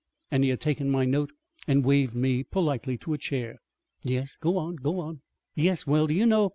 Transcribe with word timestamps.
and 0.31 0.43
he 0.43 0.49
had 0.49 0.59
taken 0.59 0.89
my 0.89 1.05
note 1.05 1.31
and 1.67 1.85
waved 1.85 2.15
me 2.15 2.41
politely 2.43 2.97
to 2.97 3.13
a 3.13 3.19
chair." 3.19 3.59
"Yes, 4.01 4.35
go 4.35 4.57
on, 4.57 4.77
go 4.77 4.99
on!" 4.99 5.21
"Yes; 5.53 5.85
well, 5.85 6.07
do 6.07 6.15
you 6.15 6.25
know? 6.25 6.49